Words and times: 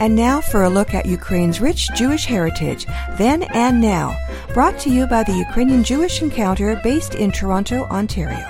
And 0.00 0.14
now 0.14 0.40
for 0.40 0.62
a 0.62 0.70
look 0.70 0.94
at 0.94 1.06
Ukraine's 1.06 1.60
rich 1.60 1.88
Jewish 1.96 2.24
heritage, 2.24 2.86
then 3.18 3.42
and 3.54 3.80
now, 3.80 4.16
brought 4.54 4.78
to 4.80 4.90
you 4.90 5.06
by 5.08 5.24
the 5.24 5.36
Ukrainian 5.36 5.82
Jewish 5.82 6.22
Encounter 6.22 6.80
based 6.84 7.16
in 7.16 7.32
Toronto, 7.32 7.84
Ontario. 7.86 8.46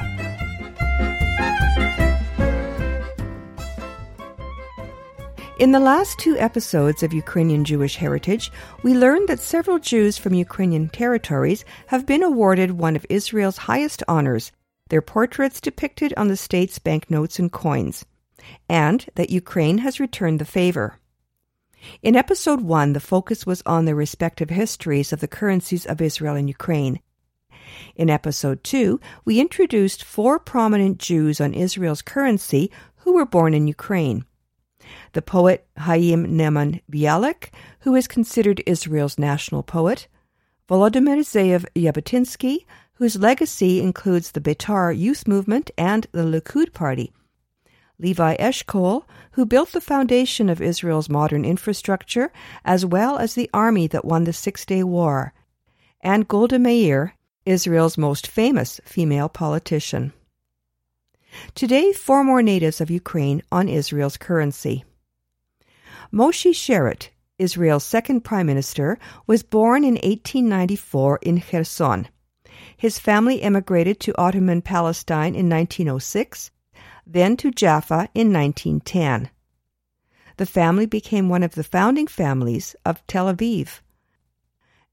In 5.59 5.73
the 5.73 5.80
last 5.80 6.19
two 6.20 6.37
episodes 6.38 7.02
of 7.02 7.12
Ukrainian 7.12 7.65
Jewish 7.65 7.96
Heritage, 7.96 8.52
we 8.84 8.95
learned 8.95 9.28
that 9.28 9.41
several 9.41 9.80
Jews 9.80 10.16
from 10.16 10.34
Ukrainian 10.34 10.88
territories 10.88 11.65
have 11.88 12.06
been 12.06 12.23
awarded 12.23 12.73
one 12.73 12.95
of 12.95 13.05
Israel's 13.09 13.56
highest 13.56 14.05
honors, 14.06 14.52
their 14.88 15.02
portraits 15.02 15.60
depicted 15.60 16.15
on 16.16 16.28
the 16.28 16.37
state's 16.37 16.78
banknotes 16.78 17.41
and 17.41 17.51
coins, 17.51 18.05
and 18.69 19.06
that 19.16 19.30
Ukraine 19.30 19.78
has 19.78 19.98
returned 19.98 20.38
the 20.38 20.45
favor. 20.45 21.01
In 22.02 22.16
episode 22.16 22.60
1, 22.60 22.92
the 22.92 23.00
focus 23.00 23.46
was 23.46 23.62
on 23.66 23.84
the 23.84 23.95
respective 23.95 24.50
histories 24.50 25.12
of 25.12 25.20
the 25.20 25.28
currencies 25.28 25.86
of 25.86 26.00
Israel 26.00 26.34
and 26.34 26.48
Ukraine. 26.48 27.00
In 27.96 28.10
episode 28.10 28.64
2, 28.64 29.00
we 29.24 29.41
introduced 29.41 30.05
four 30.05 30.38
prominent 30.38 30.98
Jews 30.98 31.41
on 31.41 31.55
Israel's 31.55 32.02
currency 32.02 32.70
who 32.96 33.14
were 33.14 33.27
born 33.27 33.55
in 33.55 33.69
Ukraine. 33.69 34.24
The 35.12 35.22
poet 35.22 35.66
Chaim 35.77 36.27
Nahman 36.38 36.80
Bialik, 36.91 37.50
who 37.80 37.95
is 37.95 38.08
considered 38.08 38.62
Israel's 38.66 39.19
national 39.19 39.62
poet, 39.62 40.08
Volodymyr 40.69 41.20
Ze'ev 41.20 41.64
Jabotinsky, 41.74 42.64
whose 42.95 43.19
legacy 43.19 43.80
includes 43.80 44.33
the 44.33 44.41
Betar 44.41 44.97
youth 44.97 45.28
movement 45.28 45.70
and 45.78 46.06
the 46.12 46.24
Likud 46.24 46.72
party, 46.72 47.12
Levi 48.01 48.37
Eshkol, 48.37 49.05
who 49.33 49.45
built 49.45 49.73
the 49.73 49.80
foundation 49.80 50.48
of 50.48 50.61
Israel's 50.61 51.09
modern 51.09 51.45
infrastructure, 51.45 52.31
as 52.64 52.86
well 52.86 53.19
as 53.19 53.34
the 53.34 53.50
army 53.53 53.86
that 53.89 54.05
won 54.05 54.25
the 54.25 54.33
Six 54.33 54.64
Day 54.64 54.84
War, 54.84 55.33
and 56.00 56.28
Golda 56.28 56.59
Meir, 56.59 57.14
Israel's 57.45 57.98
most 57.98 58.27
famous 58.27 58.81
female 58.84 59.28
politician. 59.28 60.12
Today, 61.55 61.92
four 61.92 62.22
more 62.22 62.42
natives 62.42 62.81
of 62.81 62.91
Ukraine 62.91 63.42
on 63.50 63.69
Israel's 63.69 64.17
currency. 64.17 64.84
Moshe 66.12 66.55
Sharett, 66.55 67.09
Israel's 67.39 67.84
second 67.84 68.22
prime 68.22 68.47
minister, 68.47 68.98
was 69.27 69.42
born 69.42 69.83
in 69.83 69.94
1894 69.94 71.19
in 71.22 71.41
Kherson. 71.41 72.09
His 72.77 72.98
family 72.98 73.42
emigrated 73.42 73.98
to 74.00 74.19
Ottoman 74.19 74.62
Palestine 74.62 75.34
in 75.34 75.48
1906 75.48 76.50
then 77.09 77.37
to 77.39 77.51
Jaffa 77.51 78.09
in 78.14 78.33
1910. 78.33 79.31
The 80.37 80.47
family 80.47 80.87
became 80.87 81.28
one 81.28 81.42
of 81.42 81.55
the 81.55 81.65
founding 81.65 82.06
families 82.06 82.77
of 82.84 83.05
Tel 83.06 83.33
Aviv. 83.33 83.81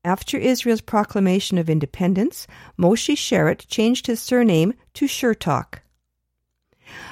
After 0.03 0.37
Israel's 0.37 0.81
proclamation 0.81 1.57
of 1.57 1.69
independence, 1.69 2.47
Moshe 2.79 3.15
Sharett 3.15 3.67
changed 3.67 4.07
his 4.07 4.21
surname 4.21 4.73
to 4.93 5.07
Chertok. 5.07 5.79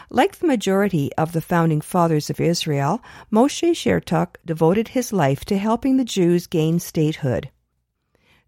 Like 0.09 0.37
the 0.37 0.47
majority 0.47 1.11
of 1.17 1.33
the 1.33 1.41
founding 1.41 1.81
fathers 1.81 2.29
of 2.29 2.39
Israel, 2.39 3.03
Moshe 3.31 3.71
Chertok 3.71 4.35
devoted 4.45 4.89
his 4.89 5.11
life 5.11 5.43
to 5.45 5.57
helping 5.57 5.97
the 5.97 6.05
Jews 6.05 6.47
gain 6.47 6.79
statehood. 6.79 7.49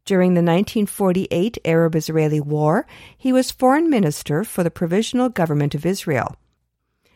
During 0.06 0.36
the 0.36 0.44
1948 0.44 1.58
Arab 1.66 1.96
Israeli 1.96 2.40
War, 2.40 2.86
he 3.18 3.34
was 3.34 3.50
foreign 3.50 3.90
minister 3.90 4.44
for 4.44 4.64
the 4.64 4.70
Provisional 4.70 5.30
Government 5.30 5.74
of 5.74 5.86
Israel. 5.86 6.36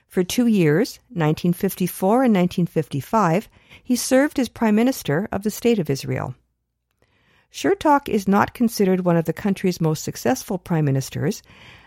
For 0.10 0.24
two 0.24 0.48
years, 0.48 0.98
1954 1.10 2.24
and 2.24 2.34
1955, 2.34 3.48
he 3.84 3.96
served 3.96 4.40
as 4.40 4.50
Prime 4.50 4.74
Minister 4.74 5.30
of 5.32 5.44
the 5.44 5.52
State 5.52 5.78
of 5.78 5.88
Israel. 5.88 6.34
Chertok 7.52 8.10
is 8.10 8.28
not 8.28 8.56
considered 8.56 9.06
one 9.06 9.18
of 9.18 9.26
the 9.26 9.34
country's 9.34 9.80
most 9.80 10.04
successful 10.04 10.58
prime 10.58 10.86
ministers. 10.86 11.44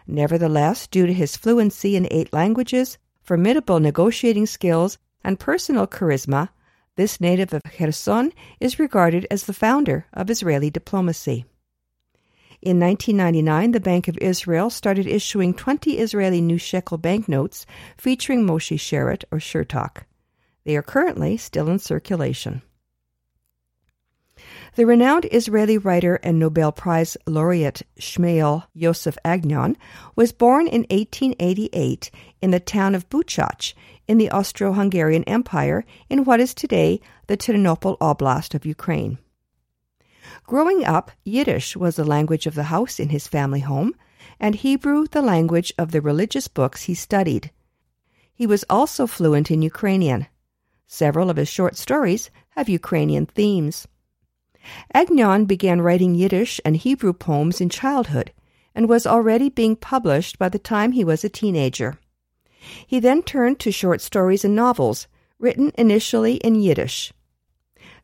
Nevertheless, 0.07 0.87
due 0.87 1.07
to 1.07 1.13
his 1.13 1.37
fluency 1.37 1.97
in 1.97 2.07
eight 2.13 2.33
languages, 2.33 2.97
formidable 3.23 3.81
negotiating 3.81 4.47
skills, 4.47 4.99
and 5.25 5.41
personal 5.41 5.89
charisma, 5.89 6.51
this 6.95 7.21
native 7.21 7.53
of 7.53 7.63
Kherson 7.65 8.33
is 8.61 8.79
regarded 8.79 9.27
as 9.33 9.45
the 9.45 9.53
founder 9.53 10.07
of 10.13 10.31
Israeli 10.31 10.71
diplomacy. 10.71 11.45
In 12.63 12.79
1999, 12.79 13.73
the 13.73 13.81
Bank 13.81 14.07
of 14.07 14.17
Israel 14.19 14.71
started 14.71 15.05
issuing 15.09 15.53
20 15.53 15.99
Israeli 15.99 16.41
new 16.41 16.59
shekel 16.59 16.97
banknotes 16.97 17.67
featuring 17.97 18.47
Moshe 18.47 18.79
Sharett 18.79 19.25
or 19.33 19.39
Chertok. 19.39 20.05
They 20.65 20.77
are 20.77 20.83
currently 20.83 21.37
still 21.37 21.69
in 21.69 21.81
circulation. 21.81 22.63
The 24.77 24.87
renowned 24.87 25.27
Israeli 25.33 25.77
writer 25.77 26.21
and 26.23 26.39
Nobel 26.39 26.71
Prize 26.71 27.17
laureate 27.27 27.83
Shmuel 27.99 28.63
Yosef 28.75 29.19
Agnon 29.25 29.77
was 30.15 30.31
born 30.31 30.69
in 30.69 30.83
1888 30.83 32.13
in 32.41 32.53
the 32.53 32.61
town 32.61 32.95
of 32.95 33.09
Buchach 33.11 33.75
in 34.07 34.19
the 34.19 34.31
Austro-Hungarian 34.31 35.25
Empire 35.25 35.85
in 36.09 36.25
what 36.25 36.39
is 36.39 36.55
today 36.55 37.01
the 37.27 37.37
Ternopil 37.37 37.99
Oblast 37.99 38.55
of 38.55 38.65
Ukraine. 38.65 39.19
Growing 40.45 40.85
up, 40.85 41.11
Yiddish 41.25 41.77
was 41.77 41.97
the 41.97 42.05
language 42.05 42.47
of 42.47 42.55
the 42.55 42.65
house 42.65 43.01
in 43.01 43.09
his 43.09 43.27
family 43.27 43.61
home, 43.61 43.95
and 44.39 44.55
Hebrew 44.55 45.07
the 45.07 45.23
language 45.23 45.73
of 45.79 45.91
the 45.91 46.01
religious 46.01 46.49
books 46.49 46.83
he 46.83 46.95
studied. 46.95 47.51
He 48.35 48.47
was 48.47 48.65
also 48.69 49.07
fluent 49.07 49.51
in 49.51 49.63
Ukrainian. 49.63 50.27
Several 50.87 51.31
of 51.31 51.37
his 51.37 51.49
short 51.49 51.77
stories 51.77 52.31
have 52.51 52.69
Ukrainian 52.69 53.27
themes. 53.27 53.87
Agnon 54.95 55.45
began 55.45 55.81
writing 55.81 56.15
Yiddish 56.15 56.61
and 56.65 56.77
Hebrew 56.77 57.13
poems 57.13 57.61
in 57.61 57.69
childhood 57.69 58.33
and 58.75 58.89
was 58.89 59.07
already 59.07 59.49
being 59.49 59.77
published 59.77 60.39
by 60.39 60.49
the 60.49 60.59
time 60.59 60.93
he 60.93 61.05
was 61.05 61.25
a 61.25 61.29
teenager. 61.29 61.99
He 62.87 63.01
then 63.01 63.23
turned 63.23 63.59
to 63.61 63.73
short 63.73 64.01
stories 64.01 64.45
and 64.45 64.55
novels, 64.55 65.09
written 65.39 65.73
initially 65.77 66.37
in 66.37 66.55
Yiddish. 66.55 67.13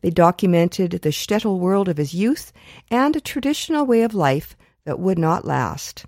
They 0.00 0.10
documented 0.10 0.92
the 0.92 1.10
shtetl 1.10 1.58
world 1.58 1.88
of 1.88 1.96
his 1.96 2.14
youth 2.14 2.52
and 2.90 3.16
a 3.16 3.20
traditional 3.20 3.84
way 3.84 4.02
of 4.02 4.14
life 4.14 4.56
that 4.84 5.00
would 5.00 5.18
not 5.18 5.44
last. 5.44 6.06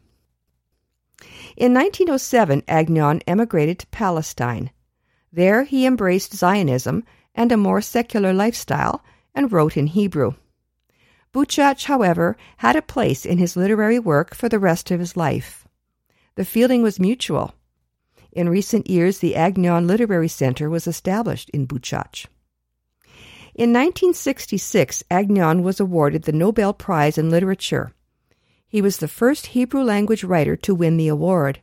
In 1.57 1.75
1907, 1.75 2.63
Agnon 2.69 3.21
emigrated 3.27 3.81
to 3.81 3.87
Palestine. 3.89 4.71
There 5.33 5.65
he 5.65 5.87
embraced 5.87 6.35
Zionism 6.35 7.05
and 7.35 7.53
a 7.53 7.57
more 7.57 7.81
secular 7.81 8.33
lifestyle 8.33 9.05
and 9.35 9.53
wrote 9.53 9.77
in 9.77 9.89
Hebrew. 9.89 10.35
Buchach, 11.33 11.85
however, 11.85 12.37
had 12.59 12.75
a 12.75 12.83
place 12.83 13.25
in 13.25 13.39
his 13.39 13.57
literary 13.57 13.99
work 13.99 14.35
for 14.35 14.49
the 14.49 14.59
rest 14.59 14.91
of 14.91 14.99
his 14.99 15.17
life. 15.17 15.67
The 16.35 16.45
feeling 16.45 16.83
was 16.83 16.99
mutual. 16.99 17.55
In 18.33 18.49
recent 18.49 18.89
years, 18.89 19.19
the 19.19 19.37
Agnon 19.37 19.87
Literary 19.87 20.29
Center 20.29 20.71
was 20.71 20.87
established 20.87 21.51
in 21.51 21.67
Buchach. 21.67 22.27
In 23.55 23.71
1966, 23.71 25.03
Agnon 25.11 25.63
was 25.63 25.81
awarded 25.81 26.23
the 26.23 26.33
Nobel 26.33 26.73
Prize 26.73 27.19
in 27.19 27.31
Literature. 27.31 27.93
He 28.69 28.81
was 28.81 28.99
the 28.99 29.09
first 29.09 29.47
Hebrew 29.47 29.83
language 29.83 30.23
writer 30.23 30.55
to 30.57 30.75
win 30.75 30.97
the 30.97 31.09
award. 31.09 31.61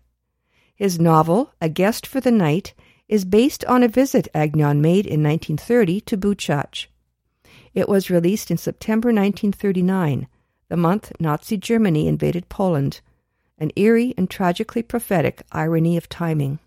His 0.75 0.99
novel, 0.99 1.53
A 1.61 1.69
Guest 1.69 2.05
for 2.05 2.19
the 2.19 2.31
Night, 2.31 2.73
is 3.07 3.23
based 3.23 3.63
on 3.65 3.83
a 3.83 3.87
visit 3.87 4.27
Agnon 4.33 4.81
made 4.81 5.05
in 5.05 5.23
1930 5.23 6.01
to 6.01 6.17
Buchach. 6.17 6.87
It 7.73 7.87
was 7.87 8.09
released 8.09 8.51
in 8.51 8.57
September 8.57 9.07
1939, 9.07 10.27
the 10.67 10.77
month 10.77 11.13
Nazi 11.19 11.55
Germany 11.55 12.07
invaded 12.07 12.49
Poland, 12.49 12.99
an 13.57 13.71
eerie 13.77 14.13
and 14.17 14.29
tragically 14.29 14.83
prophetic 14.83 15.41
irony 15.53 15.95
of 15.95 16.09
timing. 16.09 16.59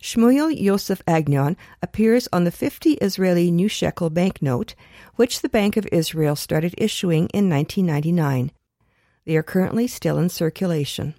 Shmuel 0.00 0.56
Yosef 0.56 1.02
Agnon 1.06 1.56
appears 1.82 2.28
on 2.32 2.44
the 2.44 2.50
50 2.50 2.94
Israeli 2.94 3.50
new 3.50 3.68
shekel 3.68 4.10
banknote, 4.10 4.74
which 5.16 5.40
the 5.40 5.48
Bank 5.48 5.76
of 5.76 5.88
Israel 5.90 6.36
started 6.36 6.74
issuing 6.78 7.28
in 7.34 7.48
1999. 7.48 8.52
They 9.24 9.36
are 9.36 9.42
currently 9.42 9.86
still 9.86 10.18
in 10.18 10.28
circulation. 10.28 11.14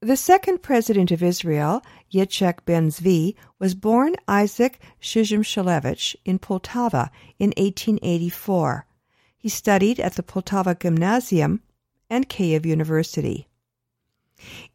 The 0.00 0.16
second 0.16 0.62
president 0.62 1.10
of 1.10 1.22
Israel, 1.22 1.82
Yitzhak 2.12 2.66
Ben 2.66 2.90
Zvi, 2.90 3.34
was 3.58 3.74
born 3.74 4.14
Isaac 4.28 4.78
Shishim 5.00 6.16
in 6.26 6.38
Poltava 6.38 7.10
in 7.38 7.54
1884. 7.56 8.86
He 9.38 9.48
studied 9.48 9.98
at 9.98 10.14
the 10.16 10.22
Poltava 10.22 10.78
Gymnasium 10.78 11.62
and 12.10 12.28
Kiev 12.28 12.66
University. 12.66 13.48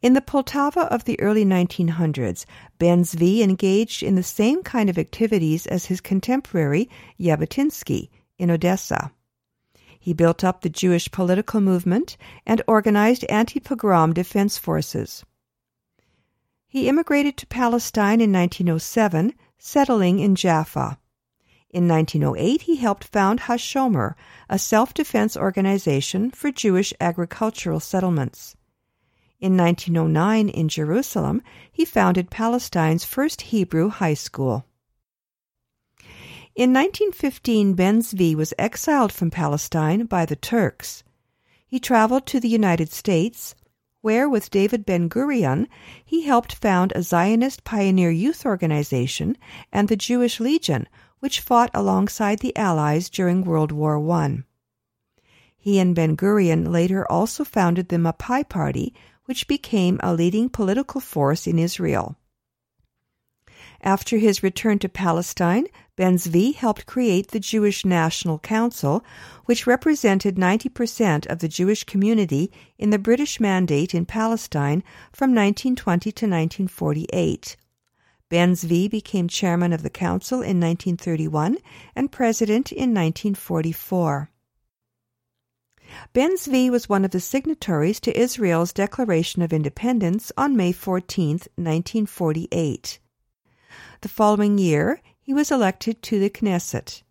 In 0.00 0.14
the 0.14 0.22
Poltava 0.22 0.88
of 0.88 1.04
the 1.04 1.20
early 1.20 1.44
1900s, 1.44 2.46
Ben 2.78 3.04
Zvi 3.04 3.40
engaged 3.40 4.02
in 4.02 4.14
the 4.14 4.22
same 4.22 4.62
kind 4.62 4.88
of 4.88 4.96
activities 4.96 5.66
as 5.66 5.86
his 5.86 6.00
contemporary 6.00 6.88
Jabotinsky 7.20 8.08
in 8.38 8.50
Odessa. 8.50 9.12
He 9.98 10.14
built 10.14 10.42
up 10.42 10.62
the 10.62 10.70
Jewish 10.70 11.10
political 11.10 11.60
movement 11.60 12.16
and 12.46 12.62
organized 12.66 13.24
anti 13.24 13.60
pogrom 13.60 14.14
defense 14.14 14.56
forces. 14.56 15.26
He 16.66 16.88
immigrated 16.88 17.36
to 17.36 17.46
Palestine 17.46 18.22
in 18.22 18.32
1907, 18.32 19.34
settling 19.58 20.20
in 20.20 20.36
Jaffa. 20.36 20.98
In 21.68 21.86
1908, 21.86 22.62
he 22.62 22.76
helped 22.76 23.04
found 23.04 23.40
Hashomer, 23.40 24.14
a 24.48 24.58
self 24.58 24.94
defense 24.94 25.36
organization 25.36 26.30
for 26.30 26.50
Jewish 26.50 26.94
agricultural 26.98 27.80
settlements. 27.80 28.56
In 29.40 29.56
1909, 29.56 30.50
in 30.50 30.68
Jerusalem, 30.68 31.42
he 31.72 31.86
founded 31.86 32.30
Palestine's 32.30 33.04
first 33.04 33.40
Hebrew 33.40 33.88
high 33.88 34.14
school. 34.14 34.66
In 36.54 36.74
1915, 36.74 37.72
Ben 37.72 38.02
Zvi 38.02 38.34
was 38.34 38.52
exiled 38.58 39.12
from 39.12 39.30
Palestine 39.30 40.04
by 40.04 40.26
the 40.26 40.36
Turks. 40.36 41.02
He 41.66 41.80
traveled 41.80 42.26
to 42.26 42.38
the 42.38 42.50
United 42.50 42.92
States, 42.92 43.54
where, 44.02 44.28
with 44.28 44.50
David 44.50 44.84
Ben 44.84 45.08
Gurion, 45.08 45.68
he 46.04 46.22
helped 46.22 46.56
found 46.56 46.92
a 46.94 47.02
Zionist 47.02 47.64
pioneer 47.64 48.10
youth 48.10 48.44
organization 48.44 49.38
and 49.72 49.88
the 49.88 49.96
Jewish 49.96 50.38
Legion, 50.38 50.86
which 51.20 51.40
fought 51.40 51.70
alongside 51.72 52.40
the 52.40 52.54
Allies 52.58 53.08
during 53.08 53.42
World 53.42 53.72
War 53.72 53.96
I. 54.10 54.42
He 55.56 55.78
and 55.78 55.94
Ben 55.94 56.14
Gurion 56.14 56.70
later 56.70 57.10
also 57.10 57.44
founded 57.44 57.88
the 57.88 57.96
Mapai 57.96 58.46
Party, 58.46 58.92
which 59.30 59.46
became 59.46 60.00
a 60.02 60.12
leading 60.12 60.48
political 60.48 61.00
force 61.00 61.46
in 61.46 61.56
Israel. 61.56 62.16
After 63.80 64.18
his 64.18 64.42
return 64.42 64.80
to 64.80 64.88
Palestine, 64.88 65.68
Ben 65.94 66.16
Zvi 66.16 66.52
helped 66.52 66.84
create 66.84 67.28
the 67.28 67.38
Jewish 67.38 67.84
National 67.84 68.40
Council, 68.40 69.04
which 69.44 69.68
represented 69.68 70.34
90% 70.34 71.26
of 71.26 71.38
the 71.38 71.46
Jewish 71.46 71.84
community 71.84 72.50
in 72.76 72.90
the 72.90 72.98
British 72.98 73.38
Mandate 73.38 73.94
in 73.94 74.04
Palestine 74.04 74.82
from 75.12 75.30
1920 75.30 76.10
to 76.10 76.26
1948. 76.26 77.56
Ben 78.28 78.54
Zvi 78.54 78.90
became 78.90 79.28
chairman 79.28 79.72
of 79.72 79.84
the 79.84 79.90
council 79.90 80.38
in 80.38 80.58
1931 80.58 81.56
and 81.94 82.10
president 82.10 82.72
in 82.72 82.92
1944. 82.92 84.28
Ben 86.12 86.36
Zvi 86.36 86.70
was 86.70 86.88
one 86.88 87.04
of 87.04 87.10
the 87.10 87.20
signatories 87.20 88.00
to 88.00 88.18
Israel's 88.18 88.72
Declaration 88.72 89.42
of 89.42 89.52
Independence 89.52 90.30
on 90.36 90.56
May 90.56 90.72
14, 90.72 91.30
1948. 91.56 92.98
The 94.00 94.08
following 94.08 94.58
year, 94.58 95.00
he 95.20 95.34
was 95.34 95.50
elected 95.50 96.02
to 96.02 96.18
the 96.18 96.30
Knesset. 96.30 97.02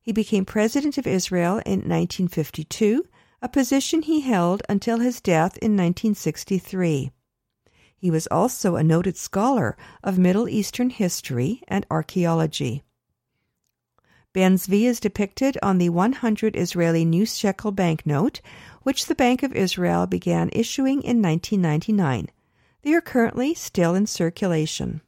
He 0.00 0.12
became 0.12 0.44
President 0.44 0.98
of 0.98 1.06
Israel 1.06 1.60
in 1.66 1.80
1952, 1.80 3.04
a 3.42 3.48
position 3.48 4.02
he 4.02 4.20
held 4.20 4.62
until 4.68 4.98
his 4.98 5.20
death 5.20 5.56
in 5.58 5.72
1963. 5.72 7.10
He 7.96 8.10
was 8.10 8.26
also 8.28 8.76
a 8.76 8.84
noted 8.84 9.16
scholar 9.16 9.76
of 10.02 10.18
Middle 10.18 10.48
Eastern 10.48 10.90
history 10.90 11.62
and 11.66 11.86
archaeology. 11.90 12.84
Ben 14.36 14.58
Zvi 14.58 14.82
is 14.82 15.00
depicted 15.00 15.56
on 15.62 15.78
the 15.78 15.88
100 15.88 16.56
Israeli 16.56 17.06
new 17.06 17.24
shekel 17.24 17.72
banknote, 17.72 18.42
which 18.82 19.06
the 19.06 19.14
Bank 19.14 19.42
of 19.42 19.54
Israel 19.54 20.06
began 20.06 20.50
issuing 20.52 21.00
in 21.00 21.22
1999. 21.22 22.28
They 22.82 22.92
are 22.92 23.00
currently 23.00 23.54
still 23.54 23.94
in 23.94 24.04
circulation. 24.04 25.00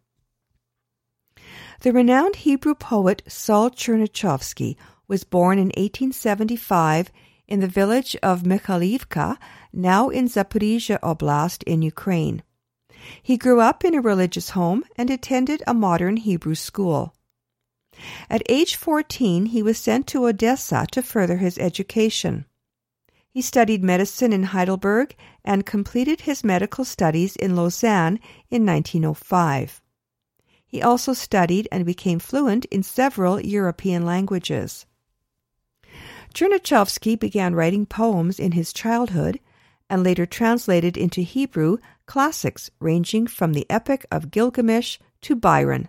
The 1.82 1.92
renowned 1.92 2.36
Hebrew 2.36 2.74
poet 2.74 3.22
Saul 3.28 3.68
Chernichovsky 3.68 4.76
was 5.08 5.24
born 5.24 5.58
in 5.58 5.66
1875 5.76 7.12
in 7.46 7.60
the 7.60 7.68
village 7.68 8.16
of 8.22 8.44
Mikhalivka, 8.44 9.36
now 9.74 10.08
in 10.08 10.28
Zaporizhia 10.28 10.98
Oblast 11.00 11.62
in 11.64 11.82
Ukraine. 11.82 12.42
He 13.22 13.36
grew 13.36 13.60
up 13.60 13.84
in 13.84 13.94
a 13.94 14.00
religious 14.00 14.48
home 14.56 14.84
and 14.96 15.10
attended 15.10 15.62
a 15.66 15.74
modern 15.74 16.16
Hebrew 16.16 16.54
school. 16.54 17.12
At 18.30 18.42
age 18.48 18.76
14, 18.76 19.46
he 19.46 19.62
was 19.62 19.78
sent 19.78 20.06
to 20.08 20.26
Odessa 20.26 20.86
to 20.92 21.02
further 21.02 21.38
his 21.38 21.58
education. 21.58 22.44
He 23.30 23.42
studied 23.42 23.84
medicine 23.84 24.32
in 24.32 24.44
Heidelberg 24.44 25.14
and 25.44 25.66
completed 25.66 26.22
his 26.22 26.42
medical 26.42 26.84
studies 26.84 27.36
in 27.36 27.54
Lausanne 27.54 28.18
in 28.50 28.66
1905. 28.66 29.80
He 30.66 30.82
also 30.82 31.12
studied 31.12 31.66
and 31.72 31.86
became 31.86 32.18
fluent 32.18 32.64
in 32.66 32.82
several 32.82 33.40
European 33.40 34.04
languages. 34.04 34.86
Chernichovsky 36.34 37.18
began 37.18 37.54
writing 37.54 37.86
poems 37.86 38.38
in 38.38 38.52
his 38.52 38.72
childhood 38.72 39.40
and 39.88 40.04
later 40.04 40.26
translated 40.26 40.96
into 40.96 41.22
Hebrew 41.22 41.78
classics 42.06 42.70
ranging 42.80 43.26
from 43.26 43.54
the 43.54 43.66
Epic 43.70 44.04
of 44.10 44.30
Gilgamesh 44.30 44.98
to 45.22 45.34
Byron. 45.34 45.88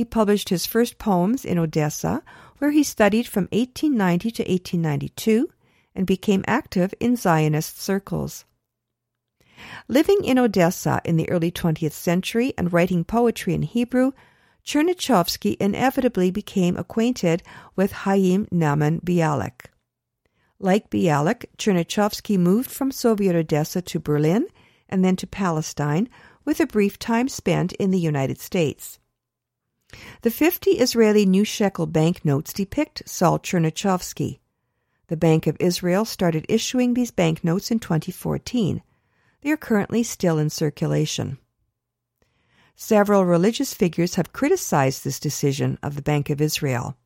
He 0.00 0.04
published 0.06 0.48
his 0.48 0.64
first 0.64 0.96
poems 0.96 1.44
in 1.44 1.58
Odessa, 1.58 2.22
where 2.56 2.70
he 2.70 2.82
studied 2.82 3.26
from 3.26 3.50
1890 3.52 4.30
to 4.30 4.42
1892 4.44 5.50
and 5.94 6.06
became 6.06 6.42
active 6.46 6.94
in 7.00 7.16
Zionist 7.16 7.78
circles. 7.78 8.46
Living 9.88 10.24
in 10.24 10.38
Odessa 10.38 11.02
in 11.04 11.18
the 11.18 11.28
early 11.28 11.52
20th 11.52 11.92
century 11.92 12.54
and 12.56 12.72
writing 12.72 13.04
poetry 13.04 13.52
in 13.52 13.60
Hebrew, 13.60 14.12
Chernichovsky 14.64 15.58
inevitably 15.60 16.30
became 16.30 16.78
acquainted 16.78 17.42
with 17.76 17.92
Chaim 17.92 18.46
Nahman 18.46 19.04
Bialik. 19.04 19.66
Like 20.58 20.88
Bialik, 20.88 21.44
Chernichovsky 21.58 22.38
moved 22.38 22.70
from 22.70 22.90
Soviet 22.90 23.36
Odessa 23.36 23.82
to 23.82 24.00
Berlin 24.00 24.46
and 24.88 25.04
then 25.04 25.16
to 25.16 25.26
Palestine, 25.26 26.08
with 26.46 26.58
a 26.58 26.66
brief 26.66 26.98
time 26.98 27.28
spent 27.28 27.74
in 27.74 27.90
the 27.90 28.00
United 28.00 28.40
States. 28.40 28.98
The 30.22 30.30
50 30.30 30.72
Israeli 30.72 31.26
new 31.26 31.44
shekel 31.44 31.86
banknotes 31.86 32.52
depict 32.52 33.02
Saul 33.06 33.38
Chernichovsky. 33.38 34.40
The 35.08 35.16
Bank 35.16 35.46
of 35.46 35.56
Israel 35.58 36.04
started 36.04 36.46
issuing 36.48 36.94
these 36.94 37.10
banknotes 37.10 37.70
in 37.70 37.80
2014. 37.80 38.82
They 39.42 39.50
are 39.50 39.56
currently 39.56 40.02
still 40.02 40.38
in 40.38 40.50
circulation. 40.50 41.38
Several 42.76 43.24
religious 43.24 43.74
figures 43.74 44.14
have 44.14 44.32
criticized 44.32 45.04
this 45.04 45.20
decision 45.20 45.78
of 45.82 45.96
the 45.96 46.02
Bank 46.02 46.30
of 46.30 46.40
Israel. 46.40 46.96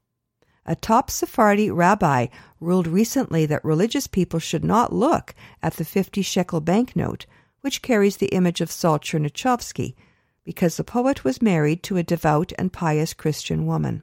A 0.66 0.76
top 0.76 1.10
Sephardi 1.10 1.70
rabbi 1.70 2.28
ruled 2.60 2.86
recently 2.86 3.44
that 3.46 3.64
religious 3.64 4.06
people 4.06 4.38
should 4.38 4.64
not 4.64 4.92
look 4.92 5.34
at 5.62 5.74
the 5.74 5.84
50 5.84 6.22
shekel 6.22 6.60
banknote, 6.60 7.26
which 7.60 7.82
carries 7.82 8.18
the 8.18 8.34
image 8.34 8.60
of 8.60 8.70
Saul 8.70 8.98
Chernichovsky, 8.98 9.94
because 10.44 10.76
the 10.76 10.84
poet 10.84 11.24
was 11.24 11.42
married 11.42 11.82
to 11.82 11.96
a 11.96 12.02
devout 12.02 12.52
and 12.58 12.72
pious 12.72 13.14
Christian 13.14 13.66
woman. 13.66 14.02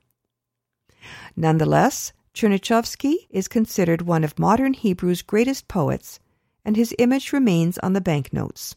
Nonetheless, 1.36 2.14
Chernichovsky 2.34 3.28
is 3.30 3.48
considered 3.48 4.02
one 4.02 4.24
of 4.24 4.40
modern 4.40 4.74
Hebrew's 4.74 5.22
greatest 5.22 5.68
poets, 5.68 6.20
and 6.64 6.76
his 6.76 6.96
image 6.98 7.34
remains 7.34 7.78
on 7.80 7.94
the 7.94 8.02
banknotes. 8.02 8.76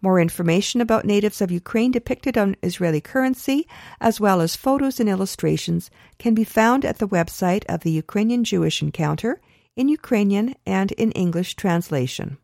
More 0.00 0.20
information 0.20 0.80
about 0.80 1.04
natives 1.04 1.40
of 1.40 1.50
Ukraine 1.50 1.90
depicted 1.90 2.38
on 2.38 2.56
Israeli 2.62 3.00
currency, 3.00 3.66
as 4.00 4.20
well 4.20 4.40
as 4.40 4.54
photos 4.54 5.00
and 5.00 5.08
illustrations, 5.08 5.90
can 6.18 6.34
be 6.34 6.44
found 6.44 6.84
at 6.84 6.98
the 6.98 7.08
website 7.08 7.64
of 7.68 7.80
the 7.80 7.90
Ukrainian 7.90 8.44
Jewish 8.44 8.80
Encounter 8.82 9.40
in 9.74 9.88
Ukrainian 9.88 10.54
and 10.64 10.92
in 10.92 11.10
English 11.12 11.56
translation. 11.56 12.38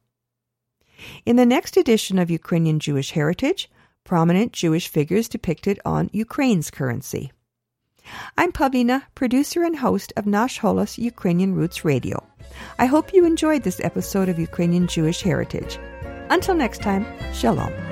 In 1.25 1.37
the 1.37 1.47
next 1.47 1.77
edition 1.77 2.19
of 2.19 2.31
Ukrainian 2.31 2.79
Jewish 2.79 3.13
Heritage, 3.13 3.71
prominent 4.05 4.53
Jewish 4.53 4.89
figures 4.89 5.29
depicted 5.29 5.81
on 5.85 6.11
Ukraine's 6.13 6.71
currency. 6.71 7.33
I'm 8.37 8.53
Pavlina, 8.53 9.05
producer 9.15 9.63
and 9.63 9.77
host 9.77 10.13
of 10.17 10.27
Nash 10.27 10.61
Holos 10.61 10.99
Ukrainian 10.99 11.55
Roots 11.55 11.85
Radio. 11.85 12.27
I 12.79 12.87
hope 12.87 13.15
you 13.15 13.25
enjoyed 13.25 13.63
this 13.63 13.81
episode 13.81 14.29
of 14.29 14.39
Ukrainian 14.39 14.87
Jewish 14.87 15.23
Heritage. 15.23 15.79
Until 16.31 16.55
next 16.55 16.83
time, 16.83 17.07
Shalom. 17.33 17.92